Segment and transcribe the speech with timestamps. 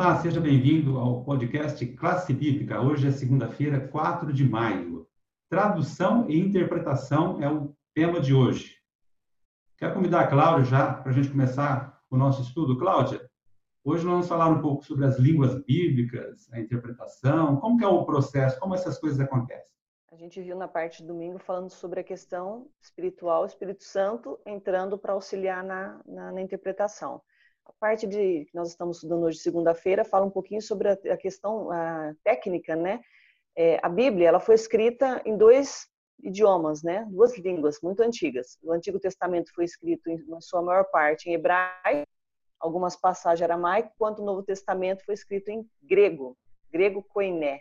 [0.00, 2.80] Olá, seja bem-vindo ao podcast Classe Bíblica.
[2.80, 5.08] Hoje é segunda-feira, 4 de maio.
[5.50, 8.76] Tradução e interpretação é o tema de hoje.
[9.76, 12.78] Quero convidar a Cláudia já para a gente começar o nosso estudo.
[12.78, 13.28] Cláudia,
[13.82, 18.04] hoje nós vamos falar um pouco sobre as línguas bíblicas, a interpretação, como é o
[18.04, 19.66] processo, como essas coisas acontecem.
[20.12, 24.96] A gente viu na parte de domingo falando sobre a questão espiritual, Espírito Santo entrando
[24.96, 27.20] para auxiliar na, na, na interpretação.
[27.68, 31.16] A parte de que nós estamos estudando hoje, segunda-feira, fala um pouquinho sobre a, a
[31.16, 33.00] questão a técnica, né?
[33.54, 35.86] É, a Bíblia ela foi escrita em dois
[36.22, 37.06] idiomas, né?
[37.10, 38.58] Duas línguas muito antigas.
[38.62, 42.08] O Antigo Testamento foi escrito, em, na sua maior parte, em hebraico,
[42.58, 46.36] algumas passagens aramaico, enquanto o Novo Testamento foi escrito em grego,
[46.72, 47.60] grego koiné.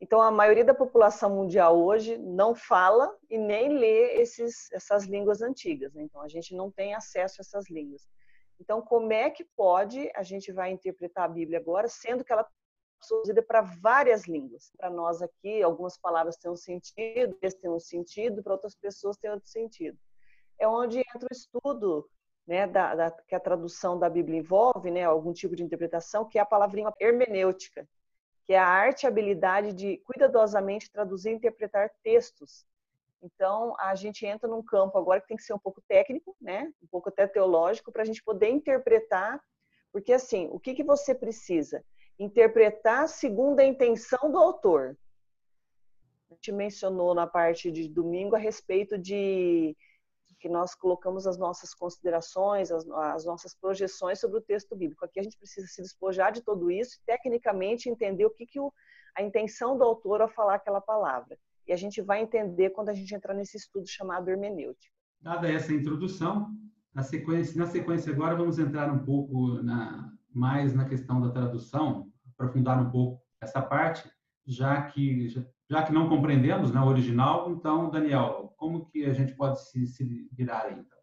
[0.00, 5.42] Então, a maioria da população mundial hoje não fala e nem lê esses, essas línguas
[5.42, 5.92] antigas.
[5.94, 6.02] Né?
[6.02, 8.08] Então, a gente não tem acesso a essas línguas.
[8.62, 12.48] Então, como é que pode a gente vai interpretar a Bíblia agora, sendo que ela
[13.08, 14.70] traduzida para várias línguas?
[14.76, 19.16] Para nós aqui, algumas palavras têm um sentido, outras têm um sentido, para outras pessoas
[19.16, 19.98] têm outro sentido.
[20.60, 22.08] É onde entra o estudo
[22.46, 26.38] né, da, da, que a tradução da Bíblia envolve, né, algum tipo de interpretação, que
[26.38, 27.88] é a palavrinha hermenêutica,
[28.44, 32.64] que é a arte e habilidade de cuidadosamente traduzir e interpretar textos
[33.22, 36.72] então, a gente entra num campo agora que tem que ser um pouco técnico, né?
[36.82, 39.40] Um pouco até teológico, para a gente poder interpretar,
[39.92, 41.84] porque assim, o que, que você precisa?
[42.18, 44.98] Interpretar segundo a intenção do autor.
[46.30, 49.76] A gente mencionou na parte de domingo a respeito de
[50.40, 55.04] que nós colocamos as nossas considerações, as, as, nossas projeções sobre o texto bíblico.
[55.04, 58.58] Aqui a gente precisa se despojar de tudo isso e tecnicamente entender o que, que
[58.58, 58.72] o,
[59.14, 61.38] a intenção do autor ao falar aquela palavra.
[61.66, 64.92] E a gente vai entender quando a gente entrar nesse estudo chamado hermenêutica.
[65.20, 66.50] Dada essa introdução,
[66.92, 72.10] na sequência, na sequência agora vamos entrar um pouco na, mais na questão da tradução,
[72.34, 74.10] aprofundar um pouco essa parte,
[74.44, 79.12] já que já, já que não compreendemos né, o original, então, Daniel, como que a
[79.12, 80.98] gente pode se, se virar aí, então?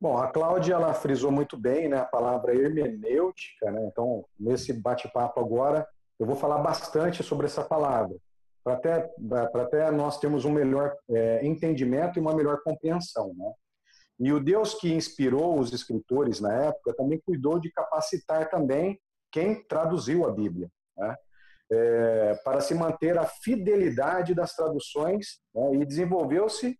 [0.00, 3.86] Bom, a Cláudia ela frisou muito bem né, a palavra hermenêutica, né?
[3.86, 5.86] então nesse bate-papo agora
[6.18, 8.16] eu vou falar bastante sobre essa palavra
[8.62, 9.10] para até,
[9.54, 13.32] até nós termos um melhor é, entendimento e uma melhor compreensão.
[13.34, 13.52] Né?
[14.20, 19.00] E o Deus que inspirou os escritores na época também cuidou de capacitar também
[19.32, 21.16] quem traduziu a Bíblia, né?
[21.72, 25.74] é, para se manter a fidelidade das traduções né?
[25.74, 26.78] e desenvolveu-se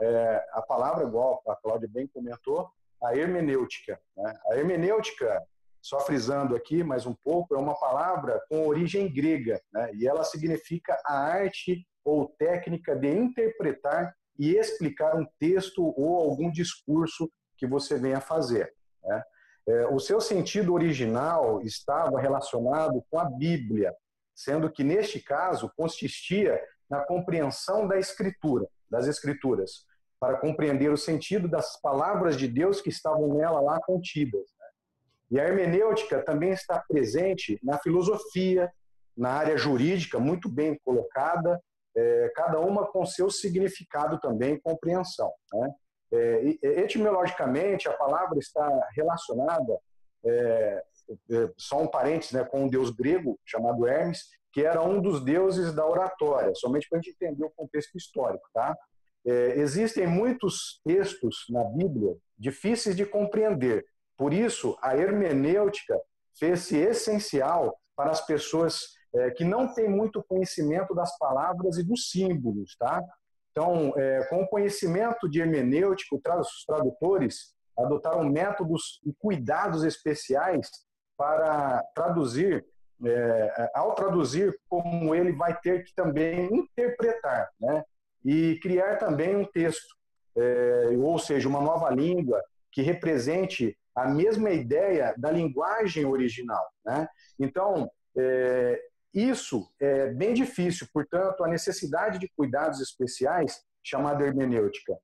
[0.00, 2.70] é, a palavra, igual a Cláudia bem comentou,
[3.02, 4.00] a hermenêutica.
[4.16, 4.34] Né?
[4.50, 5.42] A hermenêutica
[5.80, 9.90] só frisando aqui mais um pouco, é uma palavra com origem grega, né?
[9.94, 16.50] e ela significa a arte ou técnica de interpretar e explicar um texto ou algum
[16.50, 18.72] discurso que você venha fazer.
[19.04, 19.22] Né?
[19.68, 23.94] É, o seu sentido original estava relacionado com a Bíblia,
[24.34, 29.84] sendo que neste caso consistia na compreensão da escritura, das escrituras,
[30.18, 34.42] para compreender o sentido das palavras de Deus que estavam nela lá contidas.
[35.30, 38.72] E a hermenêutica também está presente na filosofia,
[39.16, 41.60] na área jurídica, muito bem colocada,
[41.96, 45.32] é, cada uma com seu significado também e compreensão.
[45.52, 45.74] Né?
[46.12, 49.78] É, etimologicamente, a palavra está relacionada,
[50.24, 50.82] é,
[51.30, 55.22] é, só um parênteses, né, com um deus grego chamado Hermes, que era um dos
[55.22, 58.48] deuses da oratória, somente para a gente entender o contexto histórico.
[58.54, 58.76] Tá?
[59.26, 63.84] É, existem muitos textos na Bíblia difíceis de compreender,
[64.18, 65.96] por isso, a hermenêutica
[66.36, 72.10] fez-se essencial para as pessoas é, que não têm muito conhecimento das palavras e dos
[72.10, 73.02] símbolos, tá?
[73.52, 80.68] Então, é, com o conhecimento de hermenêutico, os tradutores adotaram métodos e cuidados especiais
[81.16, 82.66] para traduzir,
[83.04, 87.84] é, ao traduzir, como ele vai ter que também interpretar, né?
[88.24, 89.94] E criar também um texto,
[90.36, 92.42] é, ou seja, uma nova língua
[92.72, 96.64] que represente a mesma ideia da linguagem original.
[96.84, 97.08] Né?
[97.38, 98.80] Então, é,
[99.12, 104.98] isso é bem difícil, portanto, a necessidade de cuidados especiais, chamada hermenêutica.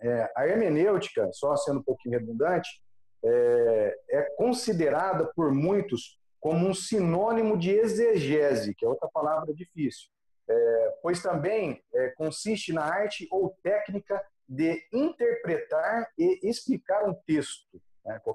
[0.00, 2.82] É, a hermenêutica, só sendo um pouquinho redundante,
[3.22, 10.08] é, é considerada por muitos como um sinônimo de exegese, que é outra palavra difícil,
[10.48, 17.69] é, pois também é, consiste na arte ou técnica de interpretar e explicar um texto?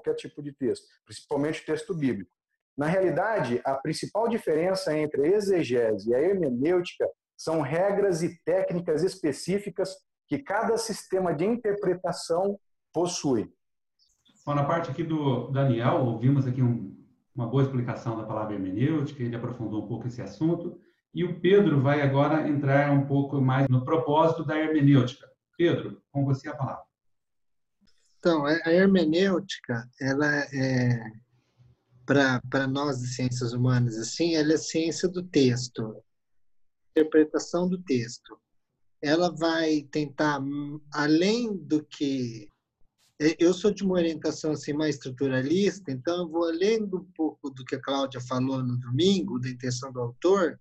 [0.06, 2.30] Qualquer tipo de texto, principalmente texto bíblico.
[2.76, 9.02] Na realidade, a principal diferença entre a exegese e a hermenêutica são regras e técnicas
[9.02, 9.94] específicas
[10.28, 12.58] que cada sistema de interpretação
[12.92, 13.50] possui.
[14.44, 16.94] Bom, na parte aqui do Daniel, ouvimos aqui um
[17.34, 20.80] uma boa explicação da palavra hermenêutica, ele aprofundou um pouco esse assunto.
[21.12, 25.26] E o Pedro vai agora entrar um pouco mais no propósito da hermenêutica.
[25.54, 26.85] Pedro, com você a palavra.
[28.26, 31.00] Então, a hermenêutica, ela é,
[32.04, 36.02] para nós de ciências humanas, assim, ela é ciência do texto,
[36.90, 38.36] interpretação do texto.
[39.00, 40.42] Ela vai tentar,
[40.92, 42.50] além do que
[43.38, 47.48] eu sou de uma orientação assim mais estruturalista, então eu vou além do um pouco
[47.48, 50.60] do que a Cláudia falou no domingo, da intenção do autor,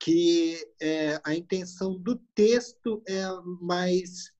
[0.00, 3.22] que é, a intenção do texto é
[3.62, 4.33] mais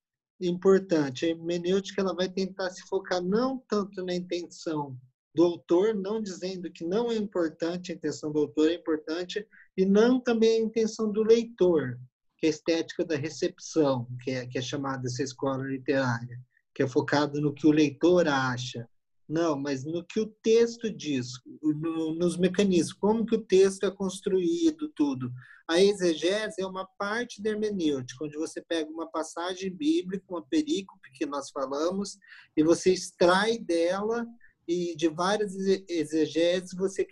[0.49, 1.26] importante.
[1.26, 4.96] A hermenêutica ela vai tentar se focar não tanto na intenção
[5.35, 9.46] do autor, não dizendo que não é importante, a intenção do autor é importante,
[9.76, 11.99] e não também a intenção do leitor,
[12.38, 16.38] que é a estética da recepção, que é, que é chamada essa escola literária,
[16.73, 18.88] que é focada no que o leitor acha.
[19.29, 21.29] Não, mas no que o texto diz,
[21.62, 25.32] no, nos mecanismos, como que o texto é construído, tudo.
[25.69, 31.11] A exegese é uma parte da hermenêutica, onde você pega uma passagem bíblica, uma perícope
[31.15, 32.19] que nós falamos,
[32.55, 34.26] e você extrai dela
[34.69, 35.55] e de várias
[35.88, 37.06] exegeses você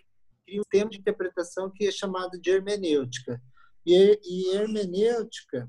[0.44, 3.40] cria um tema de interpretação que é chamado de hermenêutica.
[3.86, 5.68] E, e hermenêutica,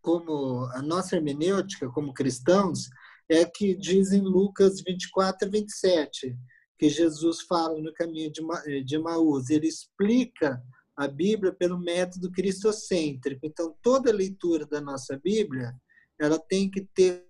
[0.00, 2.88] como a nossa hermenêutica como cristãos,
[3.28, 6.36] é que diz em Lucas 24 a 27,
[6.78, 9.50] que Jesus fala no caminho de, Ma, de Maús.
[9.50, 10.62] Ele explica
[10.96, 13.40] a Bíblia pelo método cristocêntrico.
[13.44, 15.74] Então, toda leitura da nossa Bíblia,
[16.18, 17.26] ela tem que ter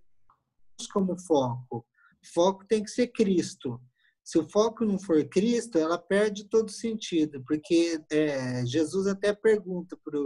[0.93, 1.87] como foco.
[2.23, 3.81] O foco tem que ser Cristo.
[4.23, 9.97] Se o foco não for Cristo, ela perde todo sentido, porque é, Jesus até pergunta
[10.05, 10.19] para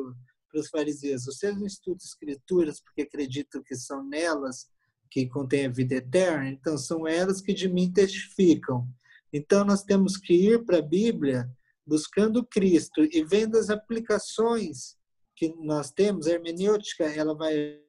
[0.58, 4.66] os fariseus: vocês não estudam escrituras porque acreditam que são nelas
[5.10, 6.48] que contém a vida eterna?
[6.48, 8.88] Então, são elas que de mim testificam.
[9.32, 11.50] Então, nós temos que ir para a Bíblia
[11.86, 14.96] buscando Cristo e vendo as aplicações
[15.34, 17.80] que nós temos, a hermenêutica, ela vai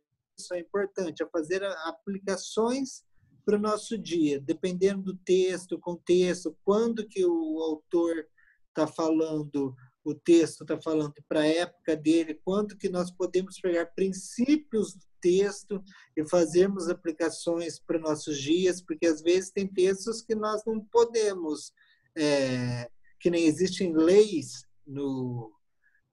[0.42, 3.04] isso é importante, a fazer aplicações
[3.46, 8.26] para o nosso dia, dependendo do texto, contexto, quando que o autor
[8.70, 13.86] está falando, o texto está falando para a época dele, quando que nós podemos pegar
[13.88, 15.84] princípios do texto
[16.18, 21.72] e fazermos aplicações para nossos dias, porque às vezes tem textos que nós não podemos
[22.18, 22.90] é,
[23.20, 25.52] que nem existem leis no,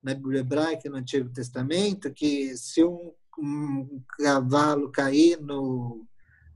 [0.02, 6.06] na Bíblia hebraica, no Antigo Testamento, que se um, um cavalo cair no,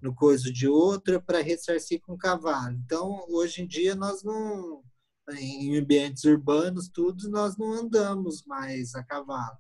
[0.01, 2.77] no coiso de outro, é para ressarcir com o cavalo.
[2.85, 4.83] Então, hoje em dia, nós não,
[5.31, 9.57] em ambientes urbanos, tudo, nós não andamos mais a cavalo.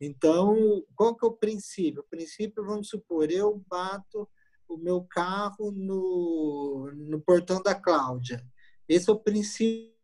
[0.00, 2.02] Então, qual que é o princípio?
[2.02, 4.28] O princípio, vamos supor, eu bato
[4.68, 8.44] o meu carro no, no portão da Cláudia.
[8.88, 9.94] Esse é o princípio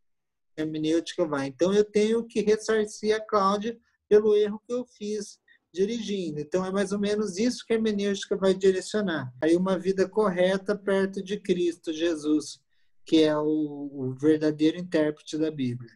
[0.56, 1.46] hermenêutica vai.
[1.46, 3.78] Então, eu tenho que ressarcir a Cláudia
[4.08, 5.38] pelo erro que eu fiz
[5.72, 6.38] dirigindo.
[6.38, 9.32] Então, é mais ou menos isso que a hermenêutica vai direcionar.
[9.42, 12.60] Aí, uma vida correta perto de Cristo Jesus,
[13.04, 15.90] que é o, o verdadeiro intérprete da Bíblia.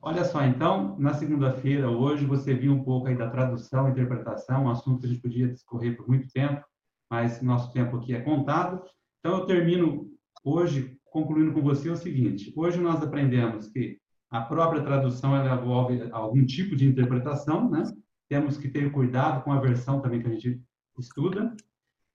[0.00, 4.70] Olha só, então, na segunda-feira, hoje, você viu um pouco aí da tradução interpretação, um
[4.70, 6.64] assunto que a gente podia discorrer por muito tempo,
[7.10, 8.82] mas nosso tempo aqui é contado.
[9.18, 10.08] Então, eu termino
[10.44, 13.98] hoje concluindo com você o seguinte: hoje nós aprendemos que
[14.30, 17.82] a própria tradução ela envolve algum tipo de interpretação, né?
[18.28, 20.60] Temos que ter cuidado com a versão também que a gente
[20.98, 21.56] estuda.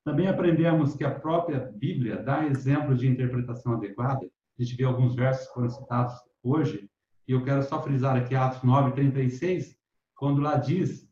[0.04, 4.30] Também aprendemos que a própria Bíblia dá exemplo de interpretação adequada.
[4.60, 6.90] A gente vê alguns versos que foram citados hoje,
[7.28, 9.78] e eu quero só frisar aqui Atos 9, 36,
[10.16, 11.10] quando lá diz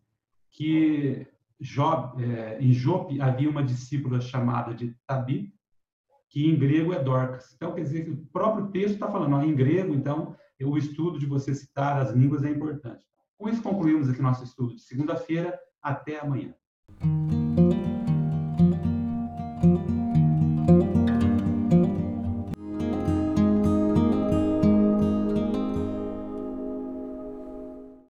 [0.50, 1.26] que
[1.60, 5.54] Job, é, em Jope havia uma discípula chamada de Tabi,
[6.30, 7.54] que em grego é Dorcas.
[7.56, 11.18] Então, quer dizer que o próprio texto está falando, ó, em grego, então, o estudo
[11.18, 13.06] de você citar as línguas é importante.
[13.38, 15.60] Com isso, concluímos aqui nosso estudo de segunda-feira.
[15.82, 16.54] Até amanhã.